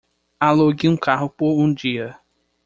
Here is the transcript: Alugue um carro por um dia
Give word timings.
Alugue 0.39 0.87
um 0.89 0.97
carro 0.97 1.29
por 1.29 1.59
um 1.61 1.71
dia 1.71 2.17